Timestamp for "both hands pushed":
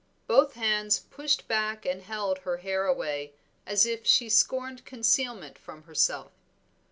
0.25-1.47